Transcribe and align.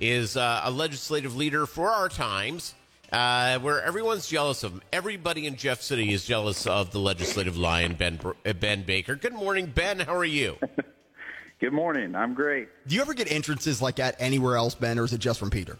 is 0.00 0.36
uh, 0.36 0.62
a 0.64 0.70
legislative 0.70 1.36
leader 1.36 1.66
for 1.66 1.90
our 1.90 2.08
times, 2.08 2.74
uh, 3.12 3.58
where 3.58 3.82
everyone's 3.82 4.26
jealous 4.26 4.64
of 4.64 4.72
him. 4.72 4.82
Everybody 4.92 5.46
in 5.46 5.56
Jeff 5.56 5.82
City 5.82 6.12
is 6.12 6.24
jealous 6.24 6.66
of 6.66 6.90
the 6.90 6.98
legislative 6.98 7.56
lion, 7.56 7.94
Ben 7.94 8.18
uh, 8.46 8.52
Ben 8.54 8.82
Baker. 8.82 9.14
Good 9.14 9.34
morning, 9.34 9.66
Ben. 9.66 10.00
How 10.00 10.16
are 10.16 10.24
you? 10.24 10.56
Good 11.60 11.74
morning. 11.74 12.14
I'm 12.14 12.32
great. 12.32 12.68
Do 12.86 12.94
you 12.94 13.02
ever 13.02 13.12
get 13.12 13.30
entrances 13.30 13.82
like 13.82 13.96
that 13.96 14.16
anywhere 14.18 14.56
else, 14.56 14.74
Ben, 14.74 14.98
or 14.98 15.04
is 15.04 15.12
it 15.12 15.18
just 15.18 15.38
from 15.38 15.50
Peter? 15.50 15.78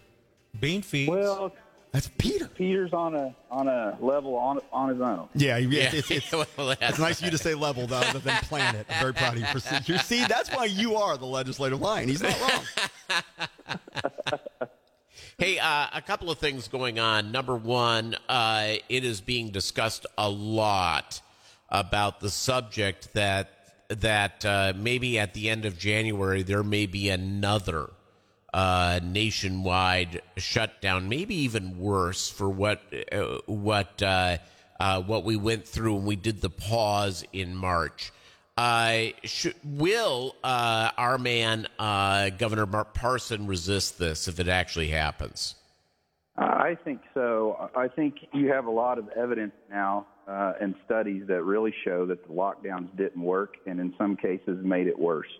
Bean 0.59 0.83
feeds. 0.83 1.09
Well, 1.09 1.51
That's 1.91 2.07
Peter. 2.19 2.47
Peter's 2.47 2.93
on 2.93 3.15
a 3.15 3.35
on 3.49 3.67
a 3.67 3.97
level 3.99 4.35
on 4.35 4.59
on 4.71 4.89
his 4.89 5.01
own. 5.01 5.27
Yeah, 5.33 5.57
Yeah. 5.57 5.89
It's, 5.91 6.11
it's, 6.11 6.31
Well, 6.57 6.75
it's 6.79 6.99
nice 6.99 7.17
of 7.19 7.25
you 7.25 7.31
to 7.31 7.37
say 7.39 7.55
level 7.55 7.87
though, 7.87 7.95
other 7.97 8.19
than 8.19 8.35
planet. 8.43 8.85
I'm 8.91 9.01
very 9.01 9.13
proud 9.15 9.33
of 9.33 9.39
you 9.39 9.45
for 9.47 9.59
see, 9.59 9.77
you 9.91 9.97
see. 9.97 10.23
That's 10.25 10.49
why 10.51 10.65
you 10.65 10.95
are 10.97 11.17
the 11.17 11.25
legislative 11.25 11.81
lion. 11.81 12.07
He's 12.07 12.21
not 12.21 12.39
wrong. 12.39 13.21
Hey, 15.41 15.57
uh, 15.57 15.87
a 15.91 16.03
couple 16.03 16.29
of 16.29 16.37
things 16.37 16.67
going 16.67 16.99
on. 16.99 17.31
Number 17.31 17.55
one, 17.55 18.15
uh, 18.29 18.73
it 18.89 19.03
is 19.03 19.21
being 19.21 19.49
discussed 19.49 20.05
a 20.15 20.29
lot 20.29 21.19
about 21.67 22.19
the 22.19 22.29
subject 22.29 23.11
that 23.15 23.49
that 23.87 24.45
uh, 24.45 24.73
maybe 24.75 25.17
at 25.17 25.33
the 25.33 25.49
end 25.49 25.65
of 25.65 25.79
January 25.79 26.43
there 26.43 26.61
may 26.61 26.85
be 26.85 27.09
another 27.09 27.89
uh, 28.53 28.99
nationwide 29.01 30.21
shutdown, 30.37 31.09
maybe 31.09 31.33
even 31.33 31.79
worse 31.79 32.29
for 32.29 32.47
what 32.47 32.83
uh, 33.11 33.39
what 33.47 33.99
uh, 34.03 34.37
what 35.07 35.23
we 35.23 35.37
went 35.37 35.67
through 35.67 35.95
when 35.95 36.05
we 36.05 36.17
did 36.17 36.41
the 36.41 36.51
pause 36.51 37.25
in 37.33 37.55
March. 37.55 38.11
Uh, 38.61 39.09
will 39.63 40.35
uh, 40.43 40.91
our 40.95 41.17
man 41.17 41.65
uh, 41.79 42.29
Governor 42.29 42.67
Mike 42.67 42.93
Parson 42.93 43.47
resist 43.47 43.97
this 43.97 44.27
if 44.27 44.39
it 44.39 44.47
actually 44.47 44.89
happens? 44.89 45.55
Uh, 46.37 46.45
I 46.45 46.77
think 46.83 47.01
so. 47.15 47.71
I 47.75 47.87
think 47.87 48.17
you 48.35 48.49
have 48.49 48.67
a 48.67 48.71
lot 48.71 48.99
of 48.99 49.09
evidence 49.17 49.53
now 49.71 50.05
uh, 50.27 50.53
and 50.61 50.75
studies 50.85 51.23
that 51.27 51.41
really 51.41 51.73
show 51.83 52.05
that 52.05 52.27
the 52.27 52.33
lockdowns 52.33 52.95
didn't 52.95 53.23
work, 53.23 53.55
and 53.65 53.79
in 53.79 53.95
some 53.97 54.15
cases 54.15 54.63
made 54.63 54.85
it 54.85 54.99
worse. 54.99 55.31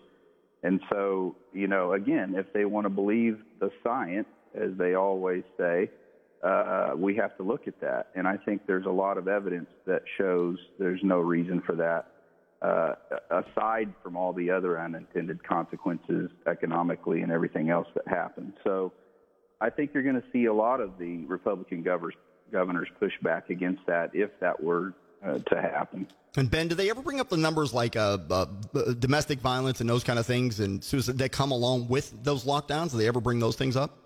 And 0.64 0.80
so, 0.90 1.36
you 1.52 1.68
know, 1.68 1.92
again, 1.92 2.34
if 2.34 2.52
they 2.52 2.64
want 2.64 2.86
to 2.86 2.90
believe 2.90 3.38
the 3.60 3.70
science, 3.84 4.26
as 4.52 4.70
they 4.76 4.94
always 4.94 5.44
say, 5.56 5.90
uh, 6.42 6.94
we 6.96 7.14
have 7.14 7.36
to 7.36 7.44
look 7.44 7.68
at 7.68 7.80
that. 7.82 8.08
And 8.16 8.26
I 8.26 8.36
think 8.36 8.66
there's 8.66 8.86
a 8.86 8.90
lot 8.90 9.16
of 9.16 9.28
evidence 9.28 9.68
that 9.86 10.02
shows 10.18 10.58
there's 10.80 11.00
no 11.04 11.20
reason 11.20 11.62
for 11.64 11.76
that, 11.76 12.11
uh, 12.62 12.94
aside 13.30 13.92
from 14.02 14.16
all 14.16 14.32
the 14.32 14.50
other 14.50 14.80
unintended 14.80 15.42
consequences 15.42 16.30
economically 16.46 17.20
and 17.20 17.32
everything 17.32 17.70
else 17.70 17.88
that 17.94 18.06
happened. 18.06 18.52
So 18.62 18.92
I 19.60 19.68
think 19.70 19.90
you're 19.92 20.04
going 20.04 20.20
to 20.20 20.24
see 20.32 20.44
a 20.44 20.54
lot 20.54 20.80
of 20.80 20.96
the 20.98 21.24
Republican 21.26 21.82
governors, 21.82 22.14
governors 22.52 22.88
push 23.00 23.12
back 23.20 23.50
against 23.50 23.84
that 23.86 24.10
if 24.14 24.30
that 24.40 24.62
were 24.62 24.94
uh, 25.24 25.38
to 25.38 25.60
happen. 25.60 26.06
And 26.36 26.50
Ben, 26.50 26.68
do 26.68 26.74
they 26.74 26.88
ever 26.88 27.02
bring 27.02 27.20
up 27.20 27.28
the 27.28 27.36
numbers 27.36 27.74
like 27.74 27.96
uh, 27.96 28.18
uh, 28.30 28.46
domestic 28.98 29.40
violence 29.40 29.80
and 29.80 29.90
those 29.90 30.04
kind 30.04 30.18
of 30.18 30.26
things 30.26 30.60
and 30.60 30.82
suicide 30.82 31.18
that 31.18 31.32
come 31.32 31.50
along 31.50 31.88
with 31.88 32.12
those 32.22 32.44
lockdowns? 32.44 32.92
Do 32.92 32.98
they 32.98 33.08
ever 33.08 33.20
bring 33.20 33.38
those 33.40 33.56
things 33.56 33.76
up? 33.76 33.98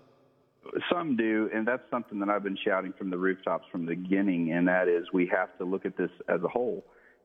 Some 0.91 1.15
do, 1.15 1.49
and 1.53 1.65
that's 1.65 1.89
something 1.89 2.19
that 2.19 2.29
I've 2.29 2.43
been 2.43 2.57
shouting 2.65 2.91
from 2.97 3.09
the 3.09 3.17
rooftops 3.17 3.65
from 3.71 3.85
the 3.85 3.95
beginning, 3.95 4.51
and 4.51 4.67
that 4.67 4.89
is 4.89 5.07
we 5.13 5.25
have 5.27 5.57
to 5.59 5.63
look 5.63 5.85
at 5.85 5.95
this 5.95 6.11
as 6.27 6.43
a 6.43 6.47
whole 6.47 6.83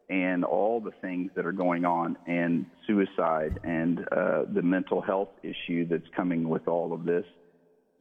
and 0.09 0.45
all 0.45 0.81
the 0.81 0.91
things 1.01 1.31
that 1.35 1.47
are 1.47 1.53
going 1.53 1.85
on, 1.85 2.17
and 2.27 2.67
suicide 2.87 3.59
and 3.65 4.07
uh, 4.13 4.45
the 4.53 4.63
mental 4.63 5.01
health 5.01 5.31
issue 5.43 5.87
that's 5.87 6.09
coming 6.15 6.49
with 6.49 6.69
all 6.69 6.93
of 6.93 7.05
this. 7.05 7.25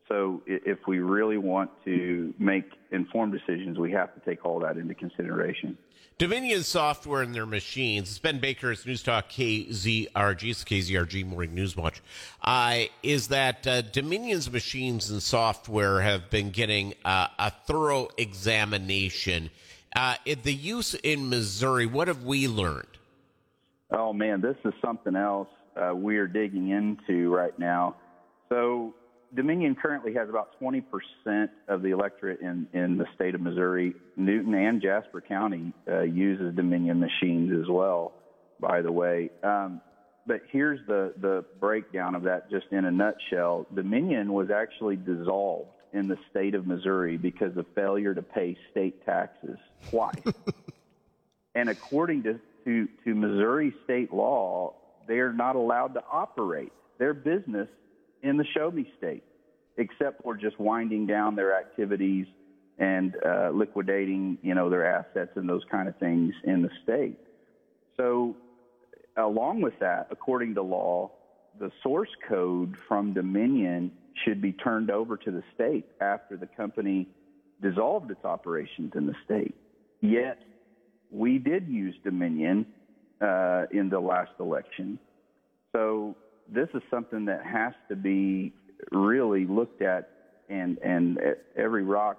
So, 0.07 0.41
if 0.45 0.79
we 0.87 0.99
really 0.99 1.37
want 1.37 1.71
to 1.85 2.33
make 2.37 2.65
informed 2.91 3.31
decisions, 3.31 3.79
we 3.79 3.91
have 3.93 4.13
to 4.13 4.19
take 4.29 4.43
all 4.45 4.59
that 4.59 4.75
into 4.75 4.93
consideration. 4.93 5.77
Dominion 6.21 6.61
software 6.61 7.23
and 7.23 7.33
their 7.33 7.47
machines. 7.47 8.09
It's 8.09 8.19
Ben 8.19 8.39
Baker. 8.39 8.71
It's 8.71 8.85
News 8.85 9.01
Talk 9.01 9.29
KZRG, 9.29 10.43
it's 10.43 10.63
KZRG 10.63 11.25
Morning 11.25 11.55
News 11.55 11.75
Watch. 11.75 11.99
Uh, 12.43 12.81
is 13.01 13.29
that 13.29 13.65
uh, 13.65 13.81
Dominion's 13.81 14.51
machines 14.51 15.09
and 15.09 15.23
software 15.23 16.01
have 16.01 16.29
been 16.29 16.51
getting 16.51 16.93
uh, 17.03 17.27
a 17.39 17.49
thorough 17.65 18.09
examination. 18.17 19.49
Uh, 19.95 20.15
the 20.43 20.53
use 20.53 20.93
in 20.93 21.29
Missouri, 21.29 21.85
what 21.85 22.07
have 22.07 22.23
we 22.23 22.47
learned? 22.47 22.87
Oh 23.91 24.13
man, 24.13 24.41
this 24.41 24.55
is 24.63 24.73
something 24.83 25.15
else 25.15 25.49
uh, 25.75 25.91
we're 25.93 26.27
digging 26.27 26.69
into 26.69 27.29
right 27.29 27.57
now. 27.59 27.95
So 28.49 28.93
Dominion 29.35 29.75
currently 29.75 30.13
has 30.13 30.29
about 30.29 30.59
20% 30.61 30.83
of 31.67 31.81
the 31.81 31.89
electorate 31.89 32.41
in, 32.41 32.67
in 32.73 32.97
the 32.97 33.05
state 33.15 33.35
of 33.35 33.41
Missouri. 33.41 33.93
Newton 34.15 34.53
and 34.53 34.81
Jasper 34.81 35.21
County 35.21 35.73
uh, 35.89 36.01
uses 36.01 36.55
Dominion 36.55 36.99
machines 36.99 37.51
as 37.61 37.69
well, 37.69 38.13
by 38.59 38.81
the 38.81 38.91
way. 38.91 39.29
Um, 39.43 39.81
but 40.27 40.41
here's 40.51 40.79
the, 40.87 41.13
the 41.19 41.45
breakdown 41.59 42.15
of 42.15 42.23
that 42.23 42.49
just 42.49 42.67
in 42.71 42.85
a 42.85 42.91
nutshell. 42.91 43.67
Dominion 43.73 44.31
was 44.31 44.49
actually 44.51 44.95
dissolved 44.97 45.69
in 45.93 46.07
the 46.07 46.17
state 46.29 46.55
of 46.55 46.65
Missouri 46.65 47.17
because 47.17 47.55
of 47.57 47.65
failure 47.75 48.13
to 48.13 48.21
pay 48.21 48.57
state 48.71 49.05
taxes 49.05 49.57
twice. 49.89 50.15
And 51.55 51.69
according 51.69 52.23
to, 52.23 52.39
to, 52.65 52.87
to 53.05 53.15
Missouri 53.15 53.73
state 53.83 54.13
law, 54.13 54.73
they 55.07 55.19
are 55.19 55.33
not 55.33 55.55
allowed 55.55 55.93
to 55.95 56.03
operate 56.11 56.71
their 56.97 57.13
business 57.13 57.67
in 58.23 58.37
the 58.37 58.45
show 58.55 58.71
me 58.71 58.91
state, 58.97 59.23
except 59.77 60.23
for 60.23 60.35
just 60.35 60.59
winding 60.59 61.07
down 61.07 61.35
their 61.35 61.57
activities 61.57 62.27
and 62.77 63.15
uh, 63.25 63.49
liquidating, 63.53 64.37
you 64.41 64.55
know, 64.55 64.69
their 64.69 64.85
assets 64.85 65.31
and 65.35 65.47
those 65.47 65.63
kind 65.69 65.89
of 65.89 65.97
things 65.97 66.33
in 66.43 66.61
the 66.61 66.69
state. 66.83 67.17
So, 67.97 68.35
along 69.17 69.61
with 69.61 69.77
that, 69.79 70.07
according 70.09 70.55
to 70.55 70.61
law, 70.61 71.11
the 71.59 71.71
source 71.83 72.09
code 72.27 72.75
from 72.87 73.13
Dominion 73.13 73.91
should 74.25 74.41
be 74.41 74.51
turned 74.51 74.91
over 74.91 75.17
to 75.17 75.31
the 75.31 75.43
state 75.53 75.85
after 75.99 76.37
the 76.37 76.47
company 76.47 77.07
dissolved 77.61 78.11
its 78.11 78.25
operations 78.25 78.93
in 78.95 79.05
the 79.05 79.15
state. 79.23 79.55
Yet, 80.01 80.39
we 81.11 81.37
did 81.37 81.67
use 81.67 81.95
Dominion 82.03 82.65
uh, 83.21 83.65
in 83.71 83.89
the 83.89 83.99
last 83.99 84.31
election. 84.39 84.97
So 85.73 86.15
this 86.49 86.69
is 86.73 86.81
something 86.89 87.25
that 87.25 87.45
has 87.45 87.73
to 87.89 87.95
be 87.95 88.53
really 88.91 89.45
looked 89.45 89.81
at 89.81 90.09
and 90.49 90.77
and 90.79 91.19
every 91.55 91.83
rock, 91.83 92.17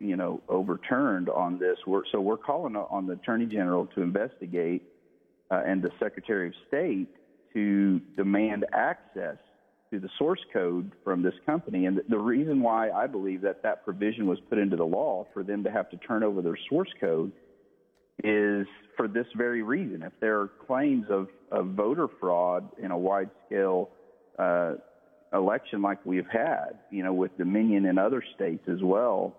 you 0.00 0.16
know, 0.16 0.40
overturned 0.48 1.28
on 1.28 1.58
this. 1.58 1.78
We're, 1.86 2.02
so 2.10 2.20
we're 2.20 2.38
calling 2.38 2.74
on 2.74 3.06
the 3.06 3.12
Attorney 3.12 3.46
General 3.46 3.86
to 3.94 4.02
investigate 4.02 4.82
uh, 5.50 5.62
and 5.64 5.82
the 5.82 5.90
Secretary 6.00 6.48
of 6.48 6.54
State 6.66 7.08
to 7.52 8.00
demand 8.16 8.64
access 8.72 9.36
to 9.90 10.00
the 10.00 10.08
source 10.18 10.40
code 10.52 10.92
from 11.04 11.22
this 11.22 11.34
company. 11.44 11.86
And 11.86 12.00
the 12.08 12.18
reason 12.18 12.62
why 12.62 12.90
I 12.90 13.06
believe 13.06 13.42
that 13.42 13.62
that 13.62 13.84
provision 13.84 14.26
was 14.26 14.38
put 14.48 14.58
into 14.58 14.76
the 14.76 14.84
law 14.84 15.26
for 15.34 15.42
them 15.42 15.64
to 15.64 15.70
have 15.70 15.90
to 15.90 15.96
turn 15.98 16.22
over 16.22 16.40
their 16.40 16.58
source 16.70 16.88
code 16.98 17.32
is 18.24 18.66
for 18.96 19.08
this 19.08 19.26
very 19.36 19.62
reason. 19.62 20.02
If 20.02 20.12
there 20.20 20.40
are 20.40 20.48
claims 20.66 21.06
of, 21.10 21.28
of 21.50 21.68
voter 21.68 22.08
fraud 22.20 22.68
in 22.82 22.90
a 22.90 22.98
wide 22.98 23.30
scale 23.46 23.90
uh, 24.38 24.74
election 25.32 25.82
like 25.82 26.04
we've 26.04 26.28
had, 26.30 26.78
you 26.90 27.02
know, 27.02 27.12
with 27.12 27.36
Dominion 27.36 27.86
in 27.86 27.98
other 27.98 28.22
states 28.34 28.64
as 28.68 28.82
well, 28.82 29.36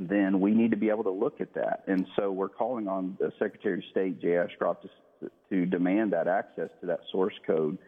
then 0.00 0.40
we 0.40 0.52
need 0.52 0.70
to 0.70 0.76
be 0.76 0.90
able 0.90 1.04
to 1.04 1.10
look 1.10 1.40
at 1.40 1.54
that. 1.54 1.82
And 1.86 2.06
so 2.16 2.30
we're 2.30 2.48
calling 2.48 2.88
on 2.88 3.16
the 3.18 3.32
Secretary 3.38 3.78
of 3.78 3.84
State, 3.90 4.20
Jay 4.20 4.36
Ashcroft, 4.36 4.82
to, 4.82 4.88
to 5.50 5.66
demand 5.66 6.12
that 6.12 6.28
access 6.28 6.68
to 6.80 6.86
that 6.86 7.00
source 7.10 7.34
code. 7.46 7.78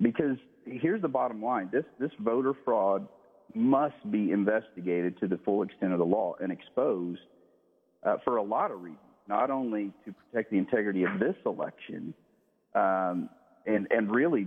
Because 0.00 0.36
here's 0.64 1.02
the 1.02 1.08
bottom 1.08 1.42
line 1.42 1.70
this, 1.72 1.84
this 1.98 2.10
voter 2.20 2.52
fraud 2.64 3.06
must 3.54 4.10
be 4.10 4.30
investigated 4.30 5.18
to 5.20 5.26
the 5.26 5.38
full 5.38 5.62
extent 5.62 5.92
of 5.92 5.98
the 5.98 6.04
law 6.04 6.34
and 6.40 6.52
exposed 6.52 7.20
uh, 8.04 8.16
for 8.24 8.36
a 8.36 8.42
lot 8.42 8.70
of 8.70 8.82
reasons 8.82 9.00
not 9.28 9.50
only 9.50 9.92
to 10.04 10.12
protect 10.12 10.50
the 10.50 10.56
integrity 10.56 11.04
of 11.04 11.20
this 11.20 11.36
election, 11.44 12.14
um, 12.74 13.28
and 13.66 13.86
and 13.90 14.10
really 14.10 14.46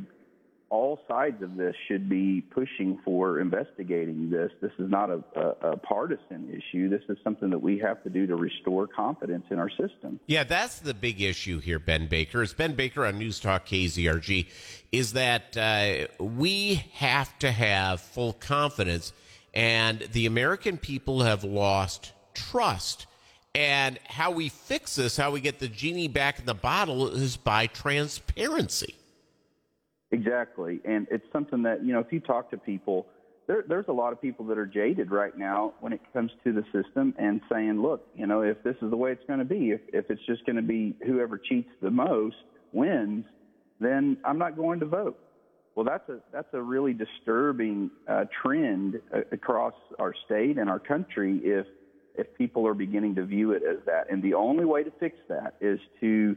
all 0.72 1.02
sides 1.06 1.44
of 1.44 1.58
this 1.58 1.76
should 1.90 2.08
be 2.10 2.40
pushing 2.40 2.98
for 3.04 3.42
investigating 3.42 4.30
this. 4.30 4.50
This 4.62 4.72
is 4.80 4.90
not 4.90 5.10
a, 5.10 5.22
a, 5.36 5.72
a, 5.72 5.78
partisan 5.78 6.50
issue. 6.50 6.88
This 6.90 7.02
is 7.10 7.18
something 7.26 7.50
that 7.50 7.60
we 7.60 7.78
have 7.80 8.02
to 8.04 8.10
do 8.10 8.26
to 8.26 8.38
restore 8.38 8.88
confidence 8.88 9.44
in 9.52 9.60
our 9.60 9.70
system. 9.70 10.22
Yeah, 10.28 10.46
that's 10.46 10.80
the 10.80 10.94
big 10.94 11.22
issue 11.22 11.60
here, 11.60 11.78
Ben 11.78 12.08
Baker. 12.08 12.42
It's 12.42 12.54
Ben 12.54 12.74
Baker 12.74 13.06
on 13.06 13.20
News 13.20 13.42
Talk 13.42 13.66
KZRG. 13.66 14.48
Is 14.94 15.12
that 15.12 15.58
uh, 15.58 16.08
we 16.24 16.86
have 16.94 17.38
to 17.40 17.52
have 17.52 18.00
full 18.00 18.32
confidence, 18.32 19.12
and 19.54 20.00
the 20.14 20.26
American 20.26 20.78
people 20.78 21.22
have 21.22 21.44
lost 21.44 22.14
trust. 22.34 23.08
And 23.54 24.00
how 24.06 24.32
we 24.32 24.48
fix 24.48 24.96
this, 24.96 25.18
how 25.18 25.32
we 25.32 25.42
get 25.42 25.60
the 25.60 25.68
genie 25.68 26.08
back 26.08 26.40
in 26.40 26.46
the 26.46 26.54
bottle, 26.54 27.10
is 27.10 27.36
by 27.36 27.68
transparency. 27.68 28.96
Exactly. 30.12 30.80
And 30.86 31.08
it's 31.10 31.26
something 31.32 31.64
that, 31.64 31.84
you 31.86 31.94
know, 31.94 32.00
if 32.00 32.12
you 32.12 32.20
talk 32.20 32.50
to 32.52 32.58
people, 32.58 33.08
there, 33.48 33.64
there's 33.68 33.86
a 33.88 33.94
lot 33.94 34.14
of 34.14 34.22
people 34.22 34.46
that 34.48 34.58
are 34.58 34.66
jaded 34.66 35.10
right 35.12 35.38
now 35.38 35.74
when 35.80 35.94
it 35.94 36.02
comes 36.14 36.32
to 36.44 36.54
the 36.54 36.64
system 36.72 37.14
and 37.18 37.42
saying, 37.52 37.82
look, 37.82 38.06
you 38.16 38.28
know, 38.28 38.42
if 38.42 38.62
this 38.64 38.76
is 38.82 38.90
the 38.90 38.98
way 38.98 39.12
it's 39.12 39.24
going 39.26 39.40
to 39.40 39.46
be, 39.46 39.72
if, 39.72 39.82
if 39.94 40.12
it's 40.12 40.22
just 40.26 40.46
going 40.46 40.58
to 40.58 40.62
be 40.62 40.96
whoever 41.06 41.38
cheats 41.38 41.70
the 41.82 41.92
most 41.92 42.36
wins, 42.74 43.26
then 43.80 44.18
I'm 44.24 44.38
not 44.38 44.56
going 44.56 44.80
to 44.82 44.86
vote. 44.86 45.18
Well, 45.76 45.86
that's 45.86 46.08
a 46.10 46.20
that's 46.34 46.54
a 46.54 46.62
really 46.62 46.94
disturbing 46.94 47.92
uh, 48.08 48.26
trend 48.42 49.00
uh, 49.16 49.22
across 49.32 49.74
our 50.00 50.14
state 50.26 50.58
and 50.58 50.70
our 50.70 50.80
country. 50.80 51.40
If 51.44 51.66
if 52.16 52.28
people 52.38 52.68
are 52.68 52.74
beginning 52.74 53.16
to 53.16 53.26
view 53.26 53.54
it 53.54 53.64
as 53.64 53.78
that, 53.86 54.12
and 54.12 54.22
the 54.22 54.34
only 54.34 54.66
way 54.66 54.84
to 54.84 54.92
fix 55.00 55.18
that 55.30 55.56
is 55.62 55.80
to, 56.02 56.36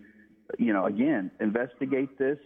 you 0.56 0.72
know, 0.72 0.86
again, 0.86 1.32
investigate 1.40 2.16
this 2.16 2.38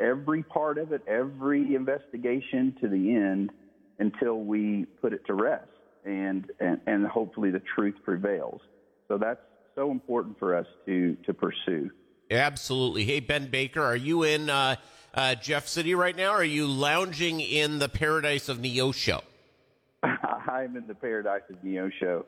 every 0.00 0.42
part 0.42 0.78
of 0.78 0.92
it, 0.92 1.02
every 1.06 1.74
investigation 1.74 2.76
to 2.80 2.88
the 2.88 3.14
end, 3.14 3.50
until 3.98 4.40
we 4.40 4.86
put 5.00 5.12
it 5.12 5.24
to 5.26 5.34
rest, 5.34 5.68
and 6.04 6.50
and, 6.60 6.80
and 6.86 7.06
hopefully 7.06 7.50
the 7.50 7.62
truth 7.74 7.94
prevails. 8.04 8.60
So 9.08 9.18
that's 9.18 9.40
so 9.74 9.90
important 9.90 10.38
for 10.38 10.54
us 10.54 10.66
to 10.86 11.16
to 11.26 11.34
pursue. 11.34 11.90
Absolutely. 12.30 13.04
Hey, 13.04 13.20
Ben 13.20 13.46
Baker, 13.46 13.82
are 13.82 13.96
you 13.96 14.22
in 14.22 14.50
uh, 14.50 14.76
uh, 15.14 15.34
Jeff 15.36 15.66
City 15.66 15.94
right 15.94 16.14
now? 16.14 16.32
Or 16.32 16.38
are 16.38 16.44
you 16.44 16.66
lounging 16.66 17.40
in 17.40 17.78
the 17.78 17.88
paradise 17.88 18.48
of 18.48 18.58
Neosho? 18.58 19.22
I'm 20.02 20.76
in 20.76 20.86
the 20.86 20.94
paradise 20.94 21.42
of 21.50 21.56
Neosho. 21.62 22.24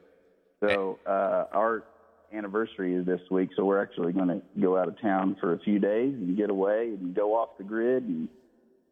So 0.62 0.98
uh, 1.06 1.44
our 1.52 1.84
anniversary 2.32 2.94
is 2.94 3.06
this 3.06 3.21
week, 3.31 3.50
so 3.56 3.65
we're 3.65 3.82
actually 3.82 4.12
going 4.12 4.29
to 4.29 4.43
go 4.61 4.77
out 4.77 4.88
of 4.88 5.00
town 5.00 5.37
for 5.41 5.55
a 5.55 5.59
few 5.61 5.79
days 5.79 6.15
and 6.15 6.37
get 6.37 6.50
away 6.50 6.88
and 6.88 7.15
go 7.15 7.35
off 7.35 7.59
the 7.59 7.65
grid 7.65 8.05
and 8.05 8.29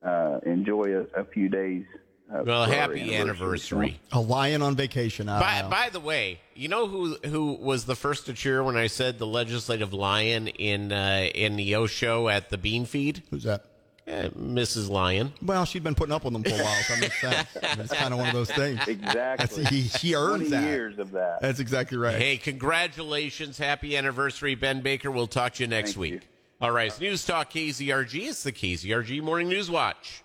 uh, 0.03 0.39
enjoy 0.45 0.97
a, 0.97 1.21
a 1.21 1.25
few 1.25 1.49
days 1.49 1.85
uh, 2.33 2.43
well, 2.45 2.65
happy 2.67 3.15
anniversary. 3.15 3.99
A 4.13 4.21
lion 4.21 4.61
on 4.61 4.77
vacation. 4.77 5.27
By, 5.27 5.67
by, 5.69 5.89
the 5.91 6.01
way, 6.01 6.41
you 6.55 6.69
know 6.69 6.87
who 6.87 7.17
who 7.25 7.55
was 7.55 7.87
the 7.87 7.97
first 7.97 8.27
to 8.27 8.35
cheer 8.35 8.63
when 8.63 8.77
I 8.77 8.89
said 8.89 9.19
the 9.19 9.27
legislative 9.27 9.95
lion 9.95 10.49
in 10.49 10.93
uh, 10.93 11.31
in 11.35 11.57
Neosho 11.57 12.31
at 12.31 12.51
the 12.51 12.59
Bean 12.59 12.85
Feed? 12.85 13.23
Who's 13.31 13.45
that? 13.45 13.65
Uh, 14.09 14.31
Mrs. 14.31 14.89
Lion. 14.89 15.35
Well, 15.43 15.67
she'd 15.67 15.85
been 15.85 15.95
putting 15.95 16.15
up 16.15 16.25
with 16.25 16.33
them 16.33 16.43
for 16.43 16.49
a 16.51 16.65
while, 16.65 16.83
so 16.83 16.95
that 16.95 17.01
makes 17.01 17.21
sense. 17.21 17.49
it's 17.55 17.93
kind 17.93 18.15
of 18.15 18.19
one 18.21 18.29
of 18.29 18.35
those 18.35 18.51
things. 18.51 18.81
Exactly. 18.89 19.65
he, 19.67 19.83
he 19.83 20.15
earns 20.15 20.49
that. 20.51 20.63
years 20.63 20.99
of 20.99 21.11
that. 21.11 21.43
That's 21.43 21.61
exactly 21.61 21.99
right. 21.99 22.17
Hey, 22.17 22.39
congratulations. 22.39 23.59
Happy 23.59 23.97
anniversary, 23.97 24.55
Ben 24.55 24.81
Baker. 24.81 25.11
We'll 25.11 25.27
talk 25.27 25.55
to 25.55 25.63
you 25.63 25.69
next 25.69 25.91
Thank 25.91 26.01
week. 26.01 26.13
You. 26.15 26.21
All 26.61 26.71
right. 26.71 26.99
News 27.01 27.25
Talk 27.25 27.53
KZRG. 27.53 28.29
It's 28.29 28.43
the 28.43 28.53
KZRG 28.53 29.23
Morning 29.23 29.49
News 29.49 29.71
Watch. 29.71 30.23